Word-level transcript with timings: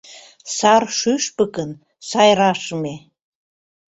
Сар 0.55 0.83
шÿшпыкын 0.99 1.71
сайрашыме 2.09 2.95